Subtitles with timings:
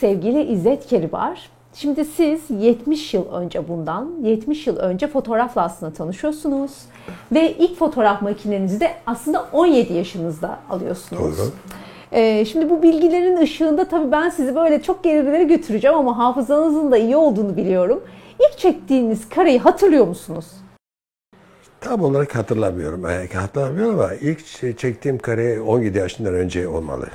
[0.00, 1.50] sevgili İzzet Keribar.
[1.74, 6.70] Şimdi siz 70 yıl önce bundan, 70 yıl önce fotoğrafla aslında tanışıyorsunuz.
[7.32, 11.38] Ve ilk fotoğraf makinenizi de aslında 17 yaşınızda alıyorsunuz.
[11.38, 11.50] Doğru.
[12.12, 16.98] Ee, şimdi bu bilgilerin ışığında tabii ben sizi böyle çok gerilere götüreceğim ama hafızanızın da
[16.98, 18.04] iyi olduğunu biliyorum.
[18.40, 20.46] İlk çektiğiniz kareyi hatırlıyor musunuz?
[21.80, 23.04] Tam olarak hatırlamıyorum.
[23.04, 24.46] Belki hatırlamıyorum ama ilk
[24.78, 27.06] çektiğim kare 17 yaşından önce olmalı.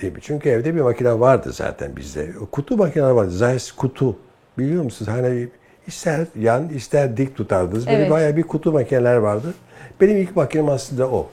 [0.00, 0.18] Değil mi?
[0.22, 2.30] Çünkü evde bir makine vardı zaten bizde.
[2.52, 3.30] Kutu makine vardı.
[3.30, 4.16] Zeiss kutu.
[4.58, 5.10] Biliyor musunuz?
[5.10, 5.48] Hani
[5.86, 7.86] ister yan ister dik tutardınız.
[7.86, 8.10] Böyle Evet.
[8.10, 9.54] bayağı bir kutu makineler vardı.
[10.00, 11.28] Benim ilk makinem aslında o.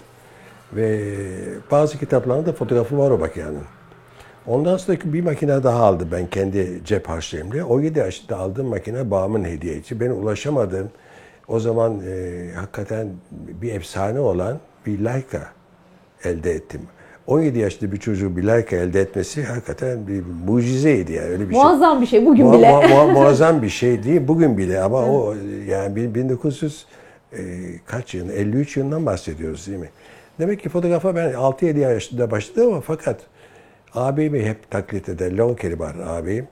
[0.74, 1.00] Ve
[1.72, 3.64] bazı kitaplarında da fotoğrafı var o makinenin.
[4.48, 7.66] Ondan sonra bir makine daha aldım ben kendi cep harçlığımla.
[7.66, 10.00] 17 yaşında aldığım makine babamın hediyesi.
[10.00, 10.90] Ben ulaşamadığım
[11.48, 15.42] o zaman e, hakikaten bir efsane olan bir Leica
[16.24, 16.82] elde ettim.
[17.28, 21.64] 17 yaşında bir çocuğun bir Leica elde etmesi hakikaten bir mucizeydi yani öyle bir şey.
[21.64, 22.68] Muazzam bir şey bugün Mua- bile.
[22.68, 25.36] mua- mua- muazzam bir şey değil bugün bile ama o
[25.68, 26.86] yani bin- 1900
[27.34, 27.38] e,
[27.86, 29.90] kaç yıl 53 yılından bahsediyoruz değil mi?
[30.40, 33.20] Demek ki fotoğrafa ben 6-7 yaşında başladım ama fakat
[33.94, 35.38] abimi hep taklit eder.
[35.38, 36.48] Leon Keribar abim.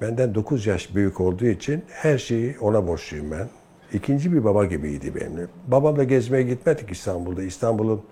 [0.00, 3.48] Benden 9 yaş büyük olduğu için her şeyi ona borçluyum ben.
[3.92, 5.46] İkinci bir baba gibiydi benimle.
[5.68, 7.42] Babamla gezmeye gitmedik İstanbul'da.
[7.42, 8.02] İstanbul'un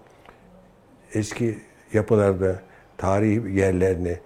[1.15, 1.59] eski
[1.95, 2.57] yapılarda,
[2.99, 4.17] tarihi yerlerini,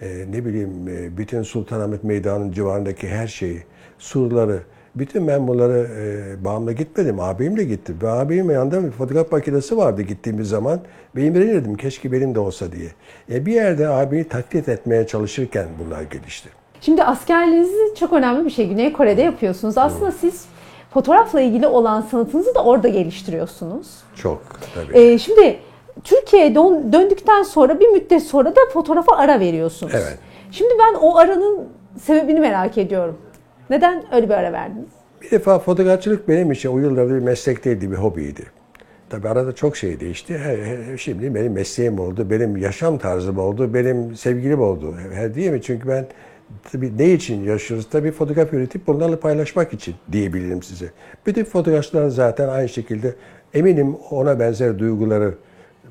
[0.00, 3.62] e, ne bileyim e, bütün Sultanahmet Meydanı'nın civarındaki her şeyi,
[3.98, 4.60] surları,
[4.94, 7.20] bütün ben bunları e, bağımla gitmedim.
[7.20, 7.98] Abimle gittim.
[8.02, 10.80] Ve abimin yanında bir fotoğraf makinesi vardı gittiğimiz zaman.
[11.16, 12.88] Ben imrenirdim keşke benim de olsa diye.
[13.30, 16.48] E, bir yerde abimi taklit etmeye çalışırken bunlar gelişti.
[16.80, 19.78] Şimdi askerliğinizi çok önemli bir şey Güney Kore'de yapıyorsunuz.
[19.78, 20.44] Aslında siz
[20.90, 23.86] fotoğrafla ilgili olan sanatınızı da orada geliştiriyorsunuz.
[24.14, 24.42] Çok
[24.74, 24.98] tabii.
[24.98, 25.58] Ee, şimdi
[26.04, 29.92] Türkiye'ye dön- döndükten sonra bir müddet sonra da fotoğrafa ara veriyorsunuz.
[29.96, 30.18] Evet.
[30.50, 31.68] Şimdi ben o aranın
[32.00, 33.16] sebebini merak ediyorum.
[33.70, 34.88] Neden öyle bir ara verdiniz?
[35.22, 38.42] Bir defa fotoğrafçılık benim için o yıllarda bir meslek değildi, bir hobiydi.
[39.10, 40.40] Tabii arada çok şey değişti.
[40.98, 44.94] Şimdi benim mesleğim oldu, benim yaşam tarzım oldu, benim sevgilim oldu.
[45.14, 45.62] He- Değil mi?
[45.62, 46.06] Çünkü ben
[46.72, 47.88] tabii ne için yaşıyoruz?
[47.90, 50.86] Tabii fotoğraf üretip bunlarla paylaşmak için diyebilirim size.
[51.26, 53.14] Bütün fotoğrafçılar zaten aynı şekilde
[53.54, 55.34] eminim ona benzer duyguları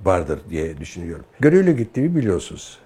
[0.05, 1.25] vardır diye düşünüyorum.
[1.39, 2.79] Gönüllü gittiğimi biliyorsunuz.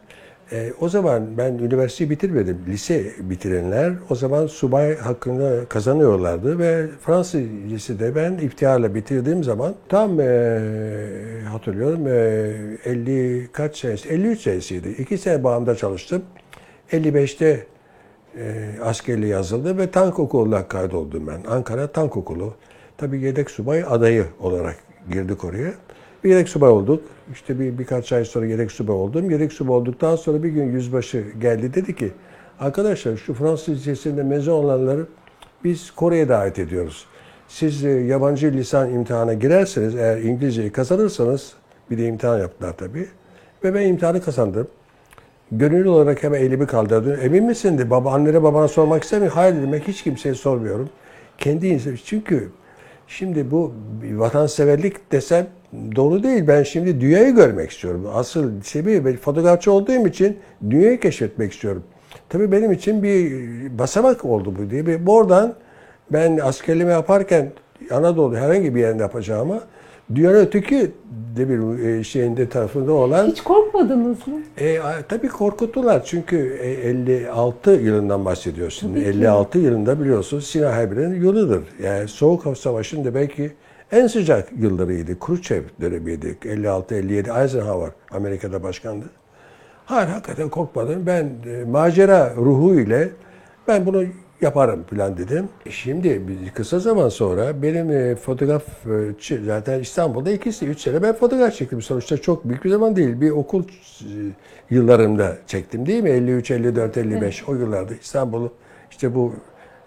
[0.51, 2.57] E, o zaman ben üniversiteyi bitirmedim.
[2.67, 10.19] Lise bitirenler o zaman subay hakkında kazanıyorlardı ve Fransız lisede ben iftiharla bitirdiğim zaman tam
[10.19, 10.25] e,
[11.51, 12.11] hatırlıyorum e,
[12.85, 14.89] 50 kaç senesi 53 senesiydi.
[14.89, 16.21] İki sene bağımda çalıştım.
[16.91, 17.65] 55'te
[18.37, 21.51] e, askerliğe yazıldı ve tank okuluna kaydoldum ben.
[21.51, 22.53] Ankara Tank Okulu.
[22.97, 24.75] Tabii yedek subay adayı olarak
[25.11, 25.73] girdik oraya.
[26.23, 27.03] Bir yedek subay olduk.
[27.33, 29.29] İşte bir birkaç ay sonra yedek subay oldum.
[29.29, 32.11] Yedek subay olduktan sonra bir gün yüzbaşı geldi dedi ki
[32.59, 35.05] arkadaşlar şu Fransız lisesinde mezun olanları
[35.63, 37.05] biz Kore'ye davet ediyoruz.
[37.47, 41.53] Siz e, yabancı lisan imtihana girerseniz eğer İngilizceyi kazanırsanız
[41.91, 43.07] bir de imtihan yaptılar tabii.
[43.63, 44.67] Ve ben imtihanı kazandım.
[45.51, 47.17] Gönüllü olarak hemen elimi kaldırdım.
[47.21, 49.31] Emin misin de baba annene babana sormak istemiyor.
[49.31, 50.89] Hayır dedim hiç kimseye sormuyorum.
[51.37, 51.95] Kendi insan.
[52.05, 52.49] Çünkü
[53.07, 53.73] şimdi bu
[54.03, 55.47] vatanseverlik desem
[55.95, 56.47] doğru değil.
[56.47, 58.07] Ben şimdi dünyayı görmek istiyorum.
[58.13, 60.37] Asıl sebebi ben fotoğrafçı olduğum için
[60.69, 61.83] dünyayı keşfetmek istiyorum.
[62.29, 63.31] Tabii benim için bir
[63.79, 64.85] basamak oldu bu diye.
[64.87, 65.53] Bir- Oradan
[66.11, 67.51] ben askerliğimi yaparken
[67.91, 69.59] Anadolu herhangi bir yerinde yapacağıma
[70.15, 70.91] dünyanın öteki
[71.37, 74.33] de bir e, şeyinde tarafında olan Hiç korkmadınız mı?
[74.59, 74.77] e,
[75.09, 78.95] tabii korkuttular çünkü e, 56 yılından bahsediyorsun.
[78.95, 81.63] 56 yılında biliyorsunuz Sina Harbi'nin yılıdır.
[81.83, 83.51] Yani Soğuk Savaşı'nda belki
[83.91, 85.19] en sıcak yıllarıydı.
[85.19, 86.37] Khrushchev dönemiydi.
[86.41, 89.05] 56-57 Eisenhower Amerika'da başkandı.
[89.85, 91.05] Hayır hakikaten korkmadım.
[91.05, 93.09] Ben e, macera ruhu ile
[93.67, 94.03] ben bunu
[94.41, 95.49] yaparım falan dedim.
[95.69, 98.63] Şimdi bir kısa zaman sonra benim e, fotoğraf
[99.31, 101.81] e, zaten İstanbul'da ikisi üç sene ben fotoğraf çektim.
[101.81, 103.21] Sonuçta çok büyük bir zaman değil.
[103.21, 103.67] Bir okul e,
[104.69, 106.09] yıllarımda çektim değil mi?
[106.09, 108.53] 53, 54, 55 o yıllarda İstanbul'u
[108.91, 109.33] işte bu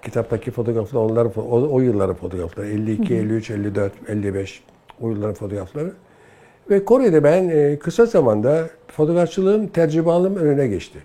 [0.03, 4.63] kitaptaki fotoğraflar onların o, o yılların fotoğrafları 52, 53, 54, 55
[5.01, 5.93] o yılların fotoğrafları.
[6.71, 10.99] Ve Kore'de ben e, kısa zamanda fotoğrafçılığım, tercümanlığım önüne geçti.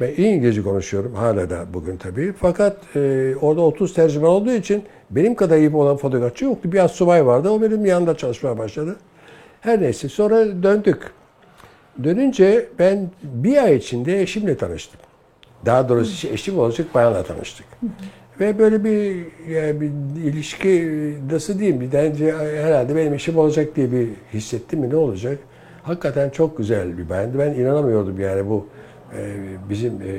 [0.00, 2.32] Ben İngilizce konuşuyorum hala da bugün tabii.
[2.32, 6.72] Fakat e, orada 30 tercüman olduğu için benim kadar iyi olan fotoğrafçı yoktu.
[6.72, 7.50] Bir subay vardı.
[7.50, 8.96] O benim yanında çalışmaya başladı.
[9.60, 11.02] Her neyse sonra döndük.
[12.04, 15.00] Dönünce ben bir ay içinde eşimle tanıştım.
[15.66, 17.66] Daha doğrusu eşim olacak bayanla tanıştık.
[18.40, 19.90] Ve böyle bir, yani bir
[20.22, 20.88] ilişki
[21.32, 25.38] nasıl diyeyim bir bence herhalde benim işim olacak diye bir hissettim mi ne olacak?
[25.82, 27.38] Hakikaten çok güzel bir bayandı.
[27.38, 28.66] Ben inanamıyordum yani bu
[29.70, 30.14] bizim e,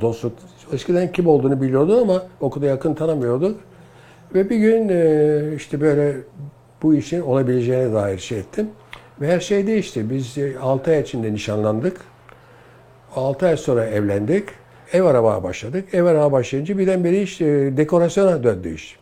[0.00, 0.32] dostluk
[0.72, 3.60] eskiden kim olduğunu biliyordu ama o kadar yakın tanımıyorduk.
[4.34, 6.16] Ve bir gün e, işte böyle
[6.82, 8.68] bu işin olabileceğine dair şey ettim.
[9.20, 10.10] Ve her şey değişti.
[10.10, 11.96] Biz 6 ay içinde nişanlandık.
[13.16, 14.48] 6 ay sonra evlendik.
[14.92, 15.94] Ev aramaya başladık.
[15.94, 17.46] Ev aramaya başlayınca birdenbire iş e,
[17.76, 18.98] dekorasyona döndü iş.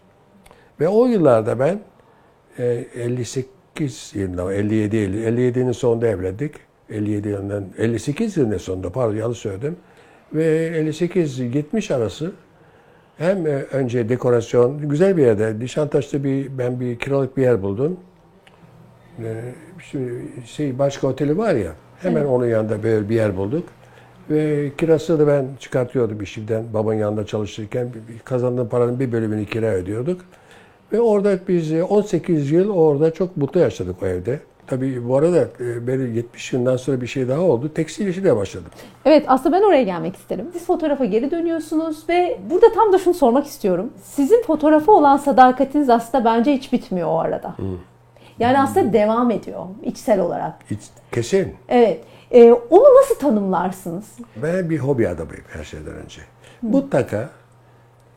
[0.80, 1.80] Ve o yıllarda ben
[2.58, 6.54] e, 58 yılında, 57 57'nin sonunda evlendik.
[6.90, 9.76] 57 yılından 58 yılının sonunda pardon yanlış söyledim.
[10.32, 12.32] Ve 58-70 arası
[13.18, 17.96] hem e, önce dekorasyon güzel bir yerde Nişantaş'ta bir ben bir kiralık bir yer buldum.
[19.18, 19.40] E,
[19.90, 22.30] şimdi şey başka oteli var ya hemen evet.
[22.30, 23.68] onun yanında böyle bir yer bulduk.
[24.30, 26.64] Ve kirası da ben çıkartıyordum işimden.
[26.74, 27.88] Babanın yanında çalışırken
[28.24, 30.20] kazandığım paranın bir bölümünü kira ödüyorduk.
[30.92, 34.40] Ve orada biz 18 yıl orada çok mutlu yaşadık o evde.
[34.66, 37.70] Tabii bu arada e, benim 70 yıldan sonra bir şey daha oldu.
[37.74, 38.70] Tekstil işine başladım.
[39.04, 40.46] Evet aslında ben oraya gelmek isterim.
[40.52, 43.90] Siz fotoğrafa geri dönüyorsunuz ve burada tam da şunu sormak istiyorum.
[44.02, 47.58] Sizin fotoğrafa olan sadakatiniz aslında bence hiç bitmiyor o arada.
[47.58, 47.66] Hmm.
[48.38, 50.54] Yani aslında devam ediyor içsel olarak.
[50.70, 50.80] İç,
[51.12, 51.54] kesin.
[51.68, 52.00] Evet.
[52.34, 54.04] Ee, onu nasıl tanımlarsınız?
[54.42, 56.20] Ben bir hobi adamıyım her şeyden önce.
[56.60, 56.70] Hmm.
[56.70, 57.30] Mutlaka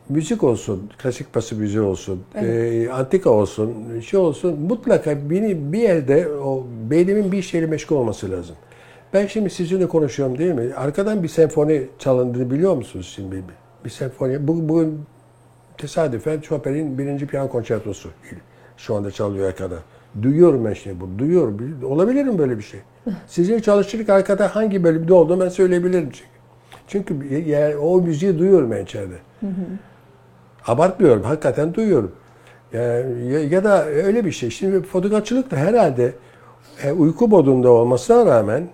[0.08, 2.88] müzik olsun, klasik bası müziği olsun, evet.
[2.88, 8.30] e, antika olsun, şey olsun mutlaka beni bir yerde o beynimin bir şeyle meşgul olması
[8.30, 8.56] lazım.
[9.12, 10.74] Ben şimdi sizinle konuşuyorum değil mi?
[10.76, 13.36] Arkadan bir senfoni çalındığını biliyor musunuz şimdi?
[13.36, 14.48] Bir, bir senfoni.
[14.48, 15.00] Bu, bugün
[15.78, 18.08] tesadüfen Chopin'in birinci piyano konçertosu
[18.76, 19.76] şu anda çalıyor arkada.
[20.22, 21.18] Duyuyorum ben şimdi bu.
[21.18, 21.80] Duyuyorum.
[21.84, 22.80] Olabilir mi böyle bir şey?
[23.26, 26.38] Sizin çalışırken arkada hangi bölümde olduğunu ben söyleyebilirim çünkü.
[26.88, 29.14] Çünkü yani o müziği duyuyorum ben içeride.
[29.40, 29.52] Hı hı.
[30.66, 31.22] Abartmıyorum.
[31.22, 32.12] Hakikaten duyuyorum.
[32.72, 34.50] Yani, ya, ya da öyle bir şey.
[34.50, 36.12] Şimdi fotoğrafçılık da herhalde
[36.84, 38.68] e, uyku modunda olmasına rağmen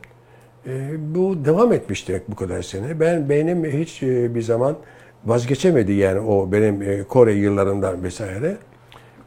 [0.66, 3.00] e, bu devam etmişti bu kadar sene.
[3.00, 4.76] Ben benim hiç e, bir zaman
[5.24, 8.56] vazgeçemedi yani o benim e, Kore yıllarından vesaire.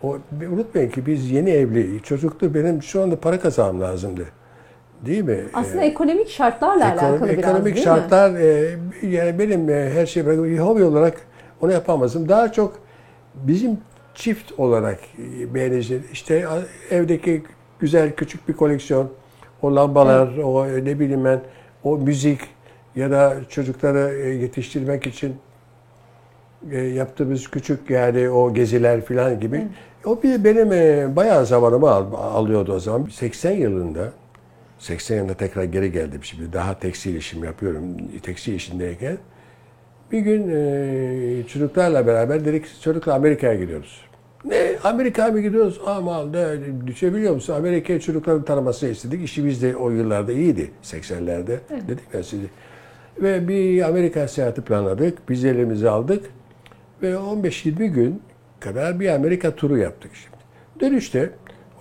[0.04, 0.18] O
[0.52, 2.54] unutmayın ki biz yeni evli çocuktu.
[2.54, 4.26] Benim şu anda para kazanmam lazımdı.
[5.06, 5.38] Değil mi?
[5.54, 8.40] Aslında ee, ekonomik şartlarla ekonomik, alakalı biraz ekonomik şartlar, mi?
[9.02, 11.18] E, yani benim e, her şey bırakıp hobi olarak
[11.62, 12.30] onu yapamazdım.
[12.30, 12.80] Daha çok
[13.36, 13.78] bizim
[14.16, 15.00] çift olarak
[15.54, 16.04] beğeneceğiz.
[16.12, 16.46] İşte
[16.92, 17.44] evdeki
[17.80, 19.10] güzel küçük bir koleksiyon,
[19.62, 20.46] o lambalar, evet.
[20.46, 21.42] o ne bileyim ben,
[21.84, 22.40] o müzik
[22.96, 25.36] ya da çocukları e, yetiştirmek için
[26.72, 29.56] e, yaptığımız küçük yani o geziler falan gibi.
[29.56, 29.68] Evet.
[30.06, 33.08] O bir benim e, bayağı zamanımı al, alıyordu o zaman.
[33.12, 34.12] 80 yılında
[34.80, 36.54] 80 yılında tekrar geri geldim şimdi.
[36.54, 37.98] Daha tekstil işim yapıyorum.
[38.24, 39.18] Tekstil işindeyken
[40.12, 44.02] bir gün e, çocuklarla beraber dedik çocukla Amerika'ya gidiyoruz.
[44.46, 45.82] Ne Amerika'ya mı gidiyoruz?
[45.86, 46.56] Aman da
[46.88, 47.54] düşebiliyor musun?
[47.54, 49.24] Amerika'ya çocukların tanımasını istedik.
[49.24, 50.72] İşimiz de o yıllarda iyiydi.
[50.84, 51.58] 80'lerde.
[51.72, 51.88] Evet.
[51.88, 52.46] Dedik ben size.
[53.22, 55.30] Ve bir Amerika seyahati planladık.
[55.30, 56.26] Vizelerimizi aldık.
[57.02, 58.22] Ve 15-20 gün
[58.60, 60.38] kadar bir Amerika turu yaptık şimdi.
[60.80, 61.30] Dönüşte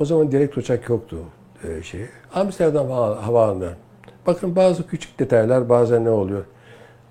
[0.01, 1.19] o zaman direkt uçak yoktu
[1.65, 2.01] e, şey.
[2.35, 3.75] Amsterdam havaalanından.
[4.27, 6.45] Bakın bazı küçük detaylar bazen ne oluyor.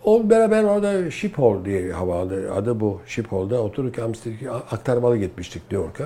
[0.03, 3.01] O beraber orada Schiphol diye havaalanı adı bu.
[3.05, 6.03] Schiphol'da otururken Amsterdam aktarmalı gitmiştik New York'a.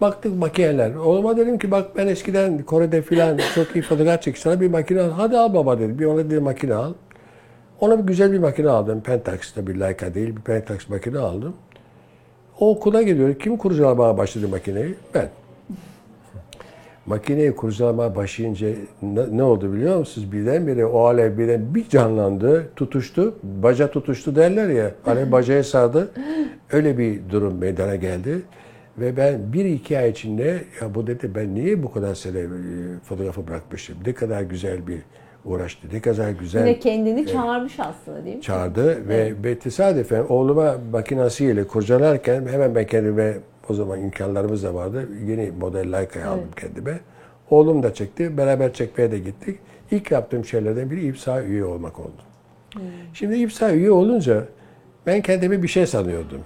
[0.00, 0.94] Baktık makineler.
[0.94, 4.24] Oğluma dedim ki bak ben eskiden Kore'de filan çok iyi fotoğraf.
[4.36, 5.10] Sana bir makine al.
[5.10, 5.98] Hadi al baba dedi.
[5.98, 6.92] Bir ona bir makine al.
[7.80, 9.00] Ona bir güzel bir makine aldım.
[9.00, 11.54] Pentax'ta bir Leica değil bir Pentax makine aldım.
[12.60, 13.34] O okula gidiyor.
[13.34, 14.94] Kim kurcalamaya başladı makineyi?
[15.14, 15.28] Ben
[17.06, 18.68] makineyi kurcalamaya başlayınca
[19.32, 20.32] ne, oldu biliyor musunuz?
[20.32, 24.90] Birdenbire o alev birden bir canlandı, tutuştu, baca tutuştu derler ya.
[25.06, 26.10] Alev bacaya sardı.
[26.72, 28.42] Öyle bir durum meydana geldi.
[28.98, 32.46] Ve ben bir iki ay içinde ya bu dedi ben niye bu kadar sene e,
[33.04, 33.96] fotoğrafı bırakmışım?
[34.06, 34.98] Ne kadar güzel bir
[35.44, 35.88] uğraştı.
[35.92, 36.66] Ne kadar güzel.
[36.66, 38.42] Yine kendini e, çağırmış aslında değil mi?
[38.42, 39.08] Çağırdı evet.
[39.08, 43.34] ve, ve tesadüfen oğluma makinasıyla kurcalarken hemen ben kendime
[43.70, 45.08] o zaman imkanlarımız da vardı.
[45.26, 46.60] Yeni model Leica'yı aldım evet.
[46.60, 47.00] kendime.
[47.50, 48.36] Oğlum da çekti.
[48.36, 49.58] Beraber çekmeye de gittik.
[49.90, 52.22] İlk yaptığım şeylerden biri İPSA üye olmak oldu.
[52.74, 52.82] Hmm.
[53.14, 54.44] Şimdi İPSA üye olunca
[55.06, 56.40] ben kendimi bir şey sanıyordum.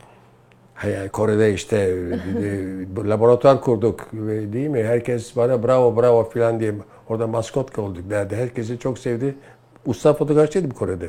[0.87, 4.08] Yani Kore'de işte e, laboratuvar kurduk
[4.52, 4.84] değil mi?
[4.84, 6.75] Herkes bana bravo bravo falan diye
[7.08, 8.37] orada maskot olduk derdi.
[8.37, 9.34] Herkesi çok sevdi.
[9.87, 11.08] Usta fotoğrafçıydım Kore'de.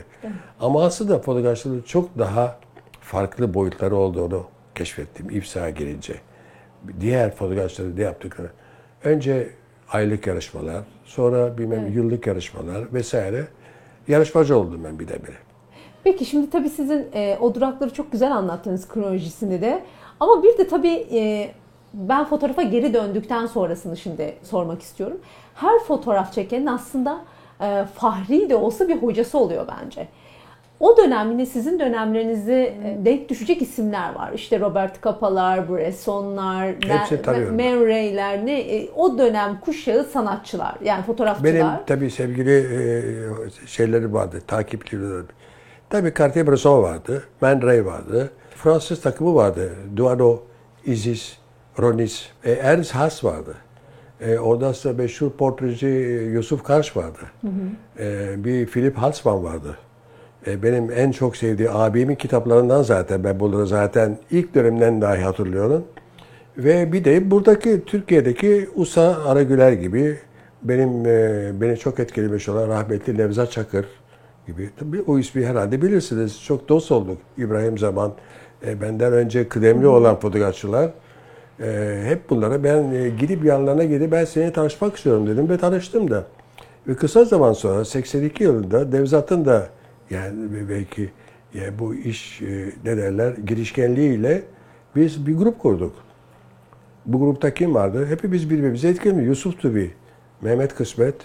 [0.59, 2.59] Ama aslında fotoğrafçılığı çok daha
[3.01, 4.43] farklı boyutları olduğunu
[4.79, 6.13] keşfettim İFSA'ya gelince.
[6.99, 8.49] Diğer fotoğrafçıları ne yaptıkları.
[9.03, 9.49] Önce
[9.91, 11.95] aylık yarışmalar, sonra bilmem evet.
[11.95, 13.47] yıllık yarışmalar vesaire.
[14.07, 15.35] Yarışmacı oldum ben bir de bile.
[16.03, 19.83] Peki şimdi tabii sizin e, o durakları çok güzel anlattınız kronolojisini de.
[20.19, 21.51] Ama bir de tabii e,
[21.93, 25.17] ben fotoğrafa geri döndükten sonrasını şimdi sormak istiyorum.
[25.55, 27.21] Her fotoğraf çekenin aslında
[27.61, 30.07] e, fahri de olsa bir hocası oluyor bence.
[30.79, 34.31] O dönem yine sizin dönemlerinizi e, denk düşecek isimler var.
[34.33, 36.65] İşte Robert Kapalar, Bressonlar.
[37.51, 41.53] Man Ray'ler ne e, o dönem kuşağı sanatçılar yani fotoğrafçılar.
[41.53, 45.23] Benim tabii sevgili e, şeyleri vardı, takipçileri.
[45.89, 48.31] Tabii Cartier-Bresson vardı, Man Ray vardı.
[48.55, 49.71] Fransız takımı vardı.
[49.95, 50.39] Duano,
[50.85, 51.37] Isis,
[51.79, 53.55] Ronis, e, Ernst Haas vardı.
[54.21, 55.87] E, ondan sonra meşhur portreci
[56.33, 57.19] Yusuf Karş vardı.
[57.99, 59.77] E, bir Philip Halsman vardı.
[60.47, 65.83] E, benim en çok sevdiği abimin kitaplarından zaten ben bunları zaten ilk dönemden dahi hatırlıyorum.
[66.57, 70.17] Ve bir de buradaki Türkiye'deki Usa Aragüler gibi
[70.63, 73.85] benim e, beni çok etkilemiş olan rahmetli Nevzat Çakır
[74.47, 74.69] gibi.
[74.79, 76.43] Tabii o ismi herhalde bilirsiniz.
[76.43, 78.13] Çok dost olduk İbrahim Zaman.
[78.65, 80.91] E, benden önce kıdemli olan fotoğrafçılar.
[82.03, 86.23] Hep bunlara ben gidip yanlarına gidip ben seni tanışmak istiyorum dedim ve tanıştım da.
[86.87, 89.67] Ve kısa zaman sonra 82 yılında Nevzat'ın da
[90.09, 91.09] yani belki
[91.53, 94.43] yani bu iş e, ne derler girişkenliğiyle
[94.95, 95.93] biz bir grup kurduk.
[97.05, 98.05] Bu grupta kim vardı?
[98.09, 99.27] Hepimiz birbirimize etkileniyor.
[99.27, 99.91] Yusuf Tubi,
[100.41, 101.15] Mehmet Kısmet,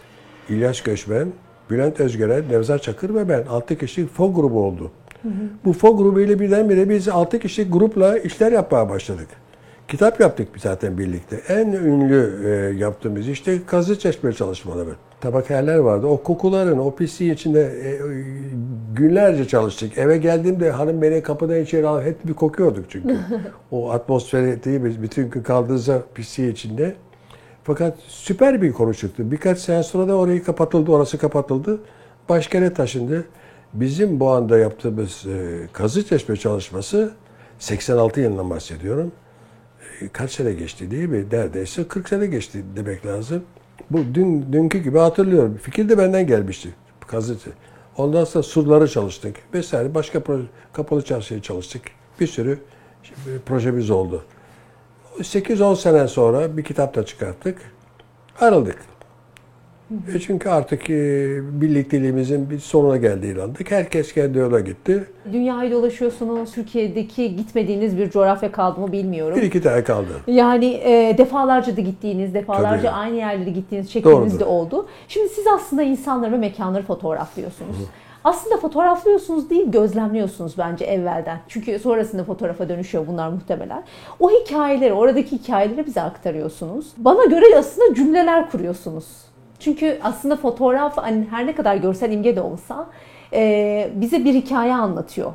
[0.48, 1.32] İlyas Göçmen,
[1.70, 3.46] Bülent Özgeren, Nevzat Çakır ve ben.
[3.46, 4.90] 6 kişilik FO grubu oldu.
[5.64, 9.28] Bu FO grubu ile birdenbire biz 6 kişilik grupla işler yapmaya başladık.
[9.88, 11.36] Kitap yaptık zaten birlikte.
[11.48, 14.90] En ünlü e, yaptığımız işte kazı çeşme çalışmaları.
[15.24, 16.06] Tabakhaneler vardı.
[16.06, 17.98] O kokuların, o pisliğin içinde e, e,
[18.94, 19.98] günlerce çalıştık.
[19.98, 23.18] Eve geldiğimde hanım beni kapıdan içeri al, hep bir kokuyorduk çünkü.
[23.70, 25.02] o atmosferi değil mi?
[25.02, 26.94] Bütün gün kaldığınızda pisliği içinde.
[27.62, 29.30] Fakat süper bir konu çıktı.
[29.30, 31.80] Birkaç sene sonra da orayı kapatıldı, orası kapatıldı.
[32.28, 33.24] Başka yere taşındı.
[33.74, 37.12] Bizim bu anda yaptığımız e, kazı çeşme çalışması
[37.58, 39.12] 86 yılından bahsediyorum.
[40.00, 41.24] E, kaç sene geçti değil mi?
[41.32, 43.42] Neredeyse 40 sene geçti demek lazım.
[43.90, 45.58] Bu dün dünkü gibi hatırlıyorum.
[45.62, 46.74] Fikir de benden gelmişti.
[47.06, 47.36] Kazı.
[47.96, 49.94] Ondan sonra surları çalıştık vesaire.
[49.94, 51.82] Başka proje, kapalı çarşıya çalıştık.
[52.20, 52.58] Bir sürü
[53.46, 54.24] projemiz oldu.
[55.18, 57.58] 8-10 sene sonra bir kitap da çıkarttık.
[58.40, 58.93] Ayrıldık.
[60.14, 63.70] E çünkü artık e, birlikteliğimizin bir sonuna geldiği inandık.
[63.70, 65.04] Herkes kendi yola gitti.
[65.32, 66.52] Dünyayı dolaşıyorsunuz.
[66.52, 69.36] Türkiye'deki gitmediğiniz bir coğrafya kaldı mı bilmiyorum.
[69.36, 70.20] Bir iki tane kaldı.
[70.26, 72.90] Yani e, defalarca da gittiğiniz, defalarca Tabii.
[72.90, 74.40] aynı yerlere gittiğiniz Doğrudur.
[74.40, 74.86] de oldu.
[75.08, 77.76] Şimdi siz aslında insanları ve mekanları fotoğraflıyorsunuz.
[78.24, 81.40] Aslında fotoğraflıyorsunuz değil, gözlemliyorsunuz bence evvelden.
[81.48, 83.84] Çünkü sonrasında fotoğrafa dönüşüyor bunlar muhtemelen.
[84.20, 86.86] O hikayeleri, oradaki hikayeleri bize aktarıyorsunuz.
[86.96, 89.04] Bana göre aslında cümleler kuruyorsunuz.
[89.64, 92.86] Çünkü aslında fotoğraf hani her ne kadar görsel imge de olsa
[93.32, 95.32] e, bize bir hikaye anlatıyor.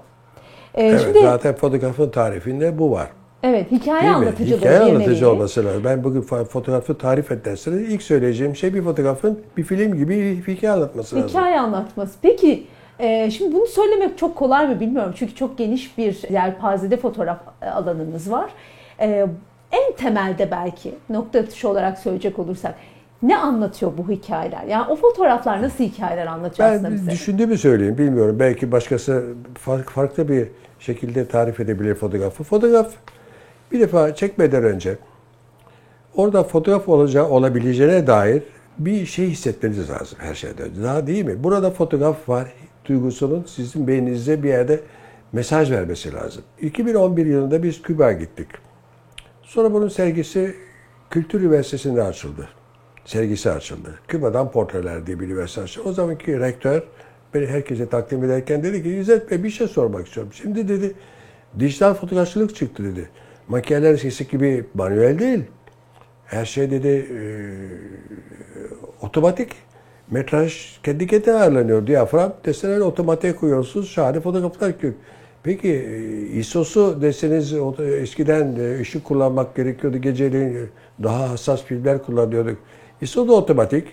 [0.76, 3.08] E, Evet, şimdi zaten fotoğrafın tarifinde bu var.
[3.44, 4.18] evet hikaye Değil mi?
[4.18, 4.60] anlatıcıdır.
[4.60, 5.84] Hikaye anlatıcı olması lazım.
[5.86, 10.54] Ben bugün fo- fotoğrafı tarif ederseniz ilk söyleyeceğim şey bir fotoğrafın bir film gibi bir
[10.54, 11.30] hikaye anlatması lazım.
[11.30, 12.14] Hikaye anlatması.
[12.22, 12.68] Peki
[13.00, 15.14] e, şimdi bunu söylemek çok kolay mı bilmiyorum.
[15.18, 18.50] Çünkü çok geniş bir yelpazede fotoğraf e, alanınız var.
[19.02, 19.26] E,
[19.72, 22.76] en temelde belki nokta atışı olarak söyleyecek olursak
[23.22, 24.64] ne anlatıyor bu hikayeler?
[24.64, 27.12] Yani o fotoğraflar nasıl hikayeler anlatıyor aslında Ben bize?
[27.12, 27.98] düşündüğümü söyleyeyim.
[27.98, 28.38] Bilmiyorum.
[28.40, 29.26] Belki başkası
[29.66, 30.48] fark- farklı bir
[30.80, 32.44] şekilde tarif edebilir fotoğrafı.
[32.44, 32.92] Fotoğraf
[33.72, 34.98] bir defa çekmeden önce
[36.16, 38.44] orada fotoğraf olacağı, olabileceğine dair
[38.78, 40.84] bir şey hissetmeniz lazım her şeyden önce.
[40.84, 41.44] Daha değil mi?
[41.44, 42.54] Burada fotoğraf var
[42.86, 44.80] duygusunun sizin beyninizde bir yerde
[45.34, 46.44] mesaj vermesi lazım.
[46.62, 48.48] 2011 yılında biz Küba'ya gittik.
[49.44, 50.56] Sonra bunun sergisi
[51.10, 52.50] Kültür Üniversitesi'nde açıldı.
[53.10, 54.00] Sergisi açıldı.
[54.08, 55.82] Küba'dan Portreler diye bir üniversite.
[55.82, 56.84] O zamanki rektör
[57.34, 60.34] beni herkese takdim ederken dedi ki İzzet Bey bir şey sormak istiyorum.
[60.34, 60.94] Şimdi dedi
[61.60, 63.10] dijital fotoğrafçılık çıktı dedi.
[63.48, 65.44] Makineler eskisi gibi manuel değil.
[66.26, 67.22] Her şey dedi e,
[69.02, 69.52] otomatik.
[70.12, 71.88] Metraj kendi kendine ayarlanıyor.
[71.88, 73.90] Diyafram deseler otomatiğe koyuyorsunuz.
[73.90, 74.94] Şahane fotoğraflar çıkıyor.
[75.44, 79.98] Peki e, ISO'su deseniz eskiden e, ışık kullanmak gerekiyordu.
[79.98, 80.66] Geceleyin e,
[81.04, 82.58] daha hassas filmler kullanıyorduk.
[83.02, 83.88] ISO da otomatik.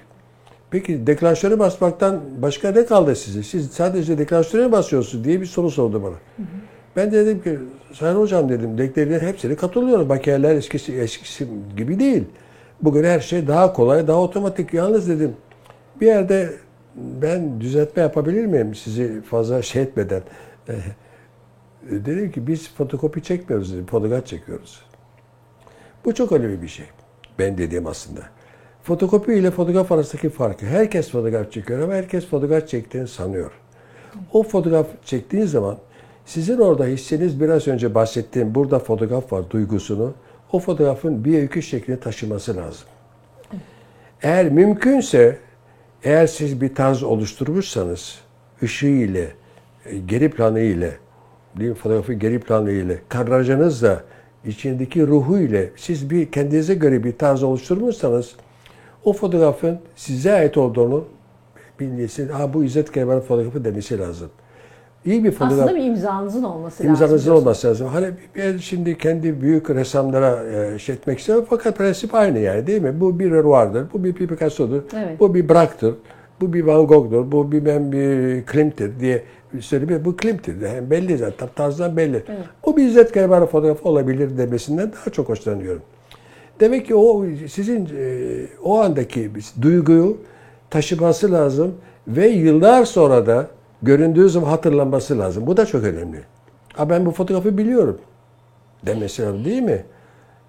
[0.71, 3.43] Peki deklanşöre basmaktan başka ne kaldı size?
[3.43, 6.47] Siz sadece deklanşöre basıyorsunuz diye bir soru sordu bana.
[6.97, 7.59] Ben de dedim ki
[7.93, 10.09] Sayın Hocam dedim denklerin hepsine katılıyorum.
[10.09, 12.25] Makineler eskisi, eskisi gibi değil.
[12.83, 14.75] Bugün her şey daha kolay, daha otomatik.
[14.75, 15.37] Yalnız dedim
[16.01, 16.53] bir yerde
[16.97, 20.23] ben düzeltme yapabilir miyim sizi fazla şey etmeden?
[21.83, 24.83] dedim ki biz fotokopi çekmiyoruz dedim, fotoğraf çekiyoruz.
[26.05, 26.87] Bu çok önemli bir şey.
[27.39, 28.21] Ben dediğim aslında.
[28.87, 30.67] Fotokopi ile fotoğraf arasındaki farkı.
[30.67, 33.53] Herkes fotoğraf çekiyor ama herkes fotoğraf çektiğini sanıyor.
[34.33, 35.79] O fotoğraf çektiğiniz zaman
[36.25, 40.15] sizin orada hissiniz biraz önce bahsettiğim burada fotoğraf var duygusunu
[40.53, 42.87] o fotoğrafın bir öykü şeklini taşıması lazım.
[44.23, 45.39] Eğer mümkünse
[46.05, 48.19] Eğer siz bir tarz oluşturmuşsanız
[48.63, 49.29] ışığı ile,
[49.87, 50.97] e, geri planı ile,
[51.59, 54.05] değil fotoğrafı geri planı ile, kadrajınızla,
[54.45, 58.37] içindeki ruhu ile siz bir kendinize göre bir tarz oluşturmuşsanız
[59.07, 61.05] o fotoğrafın size ait olduğunu
[61.81, 64.31] bilmesi, ha bu İzzet Kayman'ın fotoğrafı demesi lazım.
[65.05, 65.53] İyi bir fotoğraf.
[65.53, 66.91] Aslında bir imzanızın olması lazım.
[66.91, 67.87] İmzanızın olması lazım.
[67.87, 72.83] Hani ben şimdi kendi büyük ressamlara e, şey etmek istiyorum fakat prensip aynı yani değil
[72.83, 73.01] mi?
[73.01, 75.21] Bu bir Renoir'dır, bu bir Picasso'dur, Evet.
[75.21, 75.95] bu bir Braque'dır,
[76.41, 79.23] bu bir Van Gogh'dur, bu bir ben bir Klimt'tir diye
[79.61, 80.03] söyleyeyim.
[80.05, 80.61] Bu Klimt'tir.
[80.61, 82.23] Yani belli zaten, tarzdan belli.
[82.63, 85.83] O bir İzzet Kaybar'ın fotoğrafı olabilir demesinden daha çok hoşlanıyorum.
[86.61, 89.31] Demek ki o sizin e, o andaki
[89.63, 90.17] duyguyu
[90.71, 91.75] taşıması lazım
[92.09, 93.47] ve yıllar sonra da
[93.83, 95.47] göründüğü zaman hatırlanması lazım.
[95.47, 96.19] Bu da çok önemli.
[96.73, 97.99] Ha ben bu fotoğrafı biliyorum
[98.87, 99.85] demesi lazım değil mi?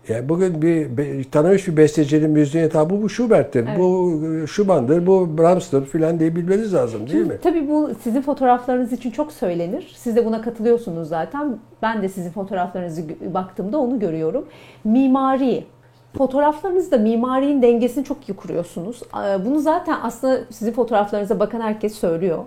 [0.07, 4.13] Yani bugün bir, tanınmış bir bestecinin müziğine hitabı bu Schubert'tir, bu
[4.47, 7.37] Schumann'dır, bu Brahms'tır filan diye bilmeniz lazım değil mi?
[7.43, 9.95] Tabii bu sizin fotoğraflarınız için çok söylenir.
[9.97, 11.57] Siz de buna katılıyorsunuz zaten.
[11.81, 14.45] Ben de sizin fotoğraflarınızı baktığımda onu görüyorum.
[14.83, 15.65] Mimari.
[16.17, 19.01] Fotoğraflarınızda mimarinin dengesini çok iyi kuruyorsunuz.
[19.13, 22.43] Ee, Bunu zaten aslında sizin fotoğraflarınıza bakan herkes söylüyor.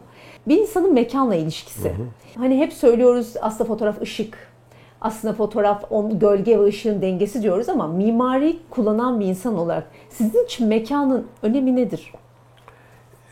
[0.48, 1.92] Bir insanın mekanla ilişkisi.
[2.36, 4.38] Hani hep söylüyoruz aslında fotoğraf ışık.
[5.00, 10.44] Aslında fotoğraf on, gölge ve ışığın dengesi diyoruz ama mimari kullanan bir insan olarak sizin
[10.44, 12.12] için mekanın önemi nedir?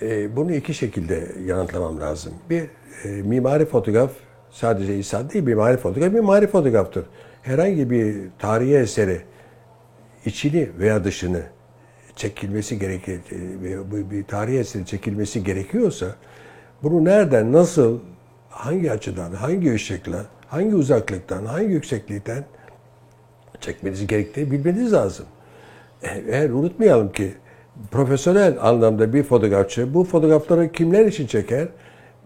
[0.02, 2.32] E, bunu iki şekilde yanıtlamam lazım.
[2.50, 2.62] Bir,
[3.04, 4.10] e, mimari fotoğraf
[4.50, 7.04] sadece insan değil, mimari fotoğraf mimari fotoğraftır.
[7.42, 9.20] Herhangi bir tarihi eseri
[10.28, 11.42] içini veya dışını
[12.16, 13.20] çekilmesi gerekir,
[13.64, 16.06] e, bu bir tarihi eseri çekilmesi gerekiyorsa
[16.82, 17.98] bunu nereden, nasıl,
[18.50, 22.44] hangi açıdan, hangi ışıkla, hangi uzaklıktan, hangi yükseklikten
[23.60, 25.26] çekmeniz gerektiğini bilmeniz lazım.
[26.02, 27.34] E, Eğer unutmayalım ki
[27.90, 31.68] profesyonel anlamda bir fotoğrafçı bu fotoğrafları kimler için çeker?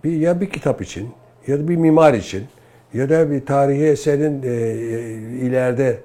[0.05, 1.11] Bir ya bir kitap için
[1.47, 2.45] ya da bir mimar için
[2.95, 5.12] ya da bir tarihi eserin e, e,
[5.47, 6.01] ileride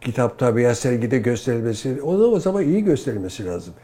[0.00, 3.74] kitapta veya sergide gösterilmesi, o zaman, o zaman iyi gösterilmesi lazım.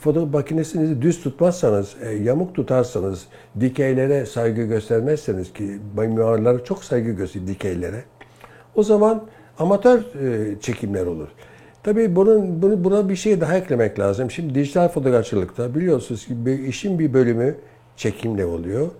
[0.00, 3.26] Fotoğraf makinesini düz tutmazsanız, e, yamuk tutarsanız,
[3.60, 8.04] dikeylere saygı göstermezseniz ki mimarlar çok saygı gösteriyor dikeylere.
[8.74, 9.22] O zaman
[9.58, 11.28] amatör e, çekimler olur.
[11.82, 14.30] Tabii bunun bunu, buna bir şey daha eklemek lazım.
[14.30, 17.56] Şimdi dijital fotoğrafçılıkta biliyorsunuz ki bir işin bir bölümü
[17.96, 18.90] çekimle oluyor.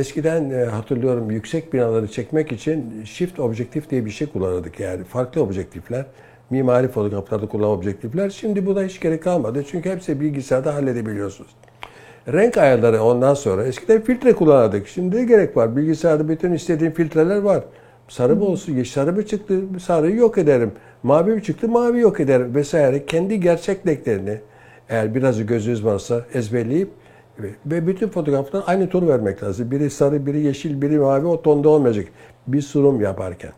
[0.00, 5.42] Eskiden e, hatırlıyorum yüksek binaları çekmek için shift objektif diye bir şey kullanırdık yani farklı
[5.42, 6.06] objektifler.
[6.50, 8.30] Mimari fotoğraflarda kullanılan objektifler.
[8.30, 11.50] Şimdi buna hiç gerek kalmadı çünkü hepsi bilgisayarda halledebiliyorsunuz.
[12.28, 14.88] Renk ayarları ondan sonra eskiden filtre kullanırdık.
[14.88, 15.76] Şimdi ne gerek var?
[15.76, 17.64] Bilgisayarda bütün istediğim filtreler var.
[18.08, 20.72] Sarı mı olsun, yeşil sarı mı çıktı, sarıyı yok ederim.
[21.02, 23.06] Mavi mi çıktı, mavi yok ederim vesaire.
[23.06, 24.40] Kendi gerçek renklerini
[24.88, 26.99] eğer biraz gözünüz varsa ezberleyip
[27.66, 29.70] ve bütün fotoğraflara aynı ton vermek lazım.
[29.70, 32.06] Biri sarı, biri yeşil, biri mavi o tonda olmayacak.
[32.46, 33.52] Bir sunum yaparken.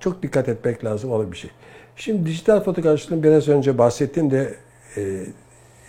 [0.00, 1.50] Çok dikkat etmek lazım olan bir şey.
[1.96, 4.54] Şimdi dijital fotoğrafçılığın biraz önce bahsettiğim de
[4.96, 5.00] e,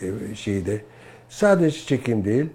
[0.01, 0.81] e, şeyde
[1.29, 2.45] sadece çekim değil.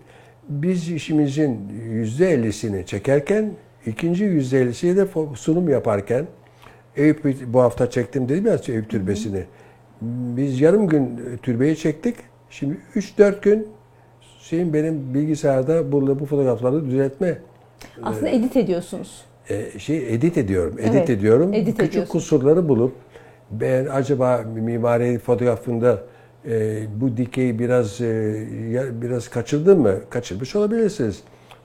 [0.48, 3.52] Biz işimizin yüzde ellisini çekerken
[3.86, 6.26] ikinci yüzde ellisiyle de sunum yaparken
[6.96, 9.44] Eyüp bu hafta çektim dedim ya Eyüp türbesini.
[10.36, 12.16] Biz yarım gün türbeyi çektik.
[12.50, 13.68] Şimdi 3-4 gün
[14.48, 17.38] şeyin benim bilgisayarda bu, bu fotoğrafları düzeltme
[18.02, 19.24] Aslında edit ediyorsunuz.
[19.48, 20.76] e, şey edit ediyorum.
[20.78, 21.54] Edit Evet, ediyorum.
[21.54, 22.12] edit Küçük ediyorsun.
[22.12, 22.92] kusurları bulup
[23.50, 26.02] ben acaba mimari fotoğrafında
[26.48, 28.46] e, bu dikeyi biraz e,
[29.02, 29.94] biraz kaçırdım mı?
[30.10, 31.22] Kaçırmış olabilirsiniz.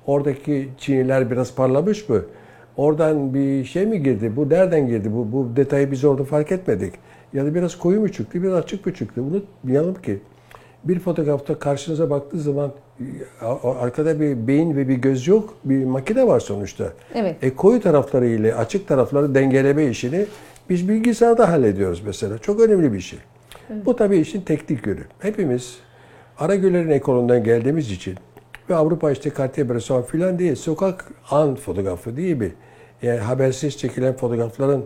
[0.08, 2.22] Oradaki çiniler biraz parlamış mı?
[2.78, 4.36] Oradan bir şey mi girdi?
[4.36, 5.14] Bu nereden girdi?
[5.14, 6.94] Bu, bu detayı biz orada fark etmedik.
[7.34, 9.22] Ya da biraz koyu mu çıktı, biraz açık mı çıktı?
[9.22, 10.20] Unutmayalım ki
[10.84, 12.72] bir fotoğrafta karşınıza baktığı zaman
[13.42, 13.46] e,
[13.80, 15.54] arkada bir beyin ve bir göz yok.
[15.64, 16.94] Bir makine var sonuçta.
[17.16, 17.44] Evet.
[17.44, 20.26] E koyu tarafları ile açık tarafları dengeleme işini
[20.70, 22.38] biz bilgisayarda hallediyoruz mesela.
[22.38, 23.20] Çok önemli bir şey.
[23.86, 25.04] Bu tabii işin teknik yönü.
[25.20, 25.78] Hepimiz
[26.40, 28.16] Aragüler'in ekolünden geldiğimiz için
[28.70, 30.56] ve Avrupa işte Cartier-Bresson filan değil.
[30.56, 32.52] Sokak an fotoğrafı değil mi?
[33.02, 34.84] Yani habersiz çekilen fotoğrafların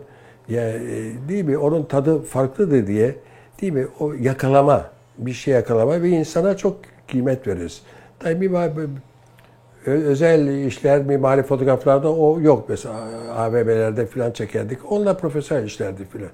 [0.48, 0.80] ya e,
[1.28, 1.58] değil mi?
[1.58, 3.16] Onun tadı farklıdır diye
[3.60, 3.86] değil mi?
[4.00, 6.76] O yakalama, bir şey yakalama ve insana çok
[7.08, 7.82] kıymet veririz.
[8.18, 8.50] Tabii
[9.86, 12.94] Ö- özel işler, mimari fotoğraflarda o yok mesela
[13.36, 14.92] AVM'lerde falan çekerdik.
[14.92, 16.28] Onlar profesyonel işlerdi falan.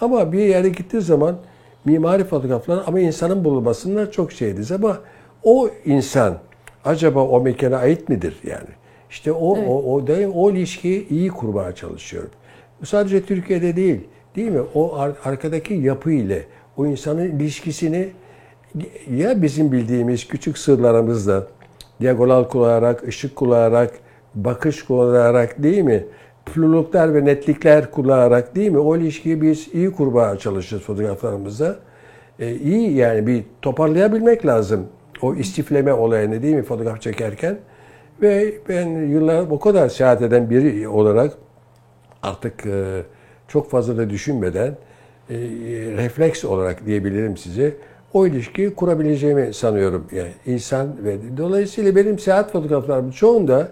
[0.00, 1.36] Ama bir yere gittiği zaman
[1.84, 4.98] mimari fotoğraflar ama insanın bulunmasında çok şeydiz ama
[5.42, 6.38] o insan
[6.84, 8.68] acaba o mekana ait midir yani?
[9.10, 12.30] İşte o o o, da, o ilişkiyi iyi kurmaya çalışıyorum.
[12.80, 14.00] Bu sadece Türkiye'de değil,
[14.36, 14.60] değil mi?
[14.74, 16.44] O ar- arkadaki yapı ile
[16.76, 18.08] o insanın ilişkisini
[19.10, 21.46] ya bizim bildiğimiz küçük sırlarımızla
[22.00, 23.90] diagonal kullanarak, ışık kullanarak,
[24.34, 26.06] bakış kullanarak değil mi?
[26.46, 28.78] Fluluklar ve netlikler kullanarak değil mi?
[28.78, 31.76] O ilişkiyi biz iyi kurmaya çalışıyoruz fotoğraflarımızda.
[32.38, 34.86] Ee, iyi yani bir toparlayabilmek lazım.
[35.22, 37.58] O istifleme olayını değil mi fotoğraf çekerken.
[38.22, 41.32] Ve ben yıllar o kadar seyahat eden biri olarak
[42.22, 43.02] artık e,
[43.48, 44.76] çok fazla da düşünmeden
[45.30, 45.36] e,
[45.96, 47.76] refleks olarak diyebilirim size
[48.14, 50.06] o ilişkiyi kurabileceğimi sanıyorum.
[50.12, 53.68] Yani insan ve dolayısıyla benim seyahat fotoğraflarım çoğunda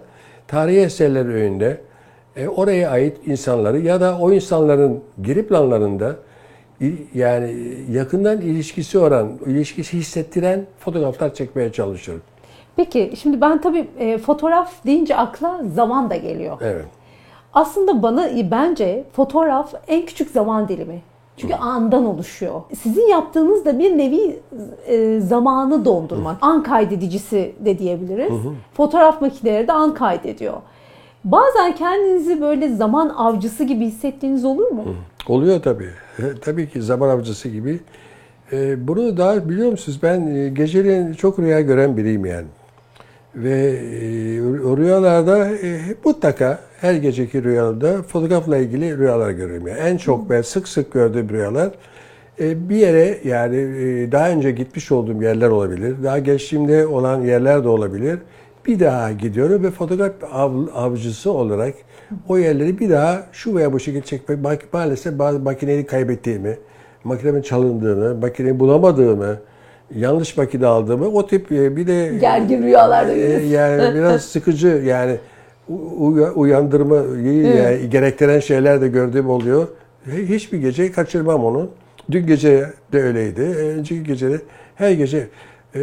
[0.47, 1.81] tarihi eserler önünde
[2.35, 6.15] e, oraya ait insanları ya da o insanların geri planlarında
[7.13, 7.55] yani
[7.91, 12.23] yakından ilişkisi olan, ilişkisi hissettiren fotoğraflar çekmeye çalışıyorum.
[12.75, 16.57] Peki şimdi ben tabii e, fotoğraf deyince akla zaman da geliyor.
[16.61, 16.85] Evet.
[17.53, 21.01] Aslında bana bence fotoğraf en küçük zaman dilimi.
[21.37, 22.61] Çünkü andan oluşuyor.
[22.81, 24.39] Sizin yaptığınız da bir nevi
[24.87, 26.37] e, zamanı dondurmak.
[26.41, 28.31] An kaydedicisi de diyebiliriz.
[28.73, 30.53] Fotoğraf makineleri de an kaydediyor.
[31.23, 34.83] Bazen kendinizi böyle zaman avcısı gibi hissettiğiniz olur mu?
[35.27, 35.89] Oluyor tabii.
[36.19, 37.79] E, tabii ki zaman avcısı gibi.
[38.51, 42.47] E, bunu daha biliyor musunuz ben e, geceleyin çok rüya gören biriyim yani.
[43.35, 49.67] Ve e, o rüyalarda e, mutlaka her geceki rüyamda fotoğrafla ilgili rüyalar görüyorum.
[49.67, 51.71] Yani en çok ben sık sık gördüğüm rüyalar
[52.39, 55.95] e, bir yere yani e, daha önce gitmiş olduğum yerler olabilir.
[56.03, 58.19] Daha geçtiğimde olan yerler de olabilir.
[58.65, 61.73] Bir daha gidiyorum ve fotoğraf av, avcısı olarak
[62.27, 66.57] o yerleri bir daha şu veya bu şekilde çekmek maalesef bazı makineyi kaybettiğimi,
[67.03, 69.37] makinemin çalındığını, makineyi bulamadığımı,
[69.95, 75.17] yanlış makine aldığımı o tip e, bir de gergin rüyalar e, yani biraz sıkıcı yani
[76.35, 77.57] uyandırmayı evet.
[77.57, 79.67] yani gerektiren şeyler de gördüğüm oluyor.
[80.07, 81.69] Hiçbir gece kaçırmam onu.
[82.11, 83.41] Dün gece de öyleydi.
[83.41, 84.41] Önceki gece de
[84.75, 85.27] her gece.
[85.75, 85.79] E,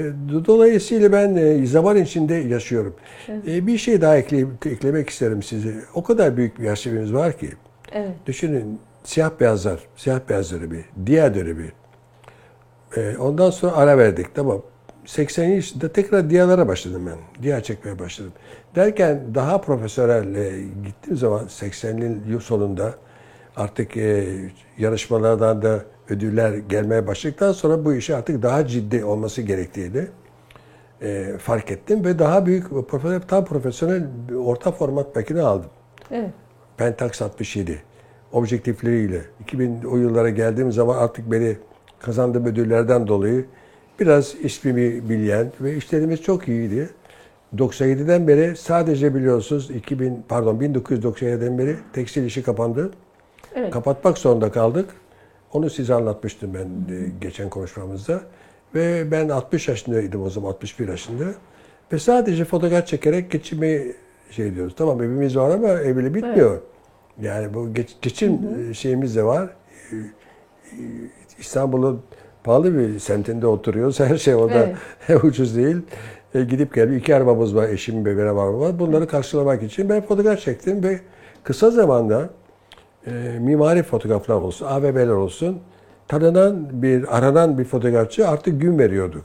[0.47, 2.95] dolayısıyla ben zaman içinde yaşıyorum.
[3.29, 3.67] Evet.
[3.67, 5.75] Bir şey daha eklemek isterim size.
[5.95, 7.49] O kadar büyük bir arşivimiz var ki.
[7.93, 8.15] Evet.
[8.27, 11.73] Düşünün siyah beyazlar, siyah beyaz dönemi, diğer dönemi,
[12.97, 14.35] e, ondan sonra ara verdik.
[14.35, 14.63] Tamam.
[15.07, 17.43] 80 yaşında tekrar diyalara başladım ben.
[17.43, 18.33] Diya çekmeye başladım.
[18.75, 22.95] Derken daha profesyonel e, gittiğim zaman 80'li yıl sonunda
[23.57, 24.27] artık e,
[24.79, 30.07] yarışmalardan da ödüller gelmeye başladıktan sonra bu işi artık daha ciddi olması gerektiğini
[31.03, 34.03] e, fark ettim ve daha büyük profesyonel, tam profesyonel
[34.45, 35.71] orta format makine aldım.
[36.11, 36.31] Evet.
[36.77, 37.83] Pentax 67
[38.33, 41.57] objektifleriyle 2000 o yıllara geldiğim zaman artık beni
[42.01, 43.45] kazandığım ödüllerden dolayı
[44.01, 46.91] biraz ismimi bilen ve işlerimiz çok iyiydi.
[47.57, 52.91] 97'den beri sadece biliyorsunuz 2000 pardon 1997'den beri tekstil işi kapandı.
[53.55, 53.71] Evet.
[53.71, 54.91] Kapatmak zorunda kaldık.
[55.53, 58.21] Onu size anlatmıştım ben e, geçen konuşmamızda.
[58.75, 61.25] Ve ben 60 yaşındaydım o zaman 61 yaşında.
[61.93, 63.93] Ve sadece fotoğraf çekerek geçimi
[64.31, 64.75] şey diyoruz.
[64.77, 66.51] Tamam evimiz var ama evli bitmiyor.
[66.51, 66.63] Evet.
[67.23, 68.75] Yani bu geç, geçim hı hı.
[68.75, 69.51] şeyimiz de var.
[71.41, 72.03] İstanbul'un
[72.45, 74.01] pahalı bir semtinde oturuyoruz.
[74.11, 74.73] Her şey orada
[75.09, 75.25] evet.
[75.25, 75.77] ucuz değil.
[76.35, 78.79] E, gidip gelip iki arabamız var, eşim ve benim arabam var.
[78.79, 81.01] Bunları karşılamak için ben fotoğraf çektim ve
[81.43, 82.31] kısa zamanda
[83.07, 85.61] e, mimari fotoğraflar olsun, AVM'ler olsun
[86.09, 89.25] tanınan bir, aranan bir fotoğrafçı artık gün veriyorduk.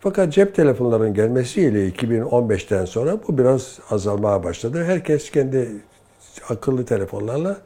[0.00, 4.84] Fakat cep telefonlarının gelmesiyle 2015'ten sonra bu biraz azalmaya başladı.
[4.84, 5.68] Herkes kendi
[6.48, 7.56] akıllı telefonlarla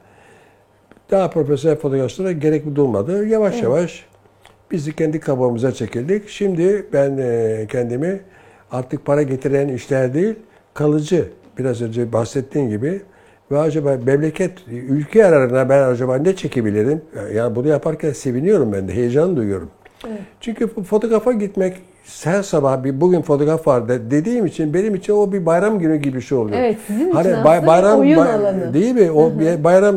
[1.11, 3.25] daha profesyonel fotoğrafçılara gerek duymadı.
[3.27, 3.63] Yavaş evet.
[3.63, 4.05] yavaş
[4.71, 6.29] biz de kendi kabağımıza çekildik.
[6.29, 8.19] Şimdi ben e, kendimi
[8.71, 10.35] artık para getiren işler değil,
[10.73, 13.01] kalıcı biraz önce bahsettiğim gibi
[13.51, 17.01] ve acaba memleket, ülke yararına ben acaba ne çekebilirim?
[17.33, 19.69] Yani bunu yaparken seviniyorum ben de, heyecan duyuyorum.
[20.07, 20.19] Evet.
[20.41, 21.75] Çünkü fotoğrafa gitmek
[22.23, 25.95] her sabah bir bugün fotoğraf var de, dediğim için benim için o bir bayram günü
[25.95, 26.57] gibi bir şey oluyor.
[26.59, 28.73] Evet sizin hani için bay, bayram, oyun bay, alanı.
[28.73, 29.11] Değil mi?
[29.11, 29.63] O Hı-hı.
[29.63, 29.95] bayram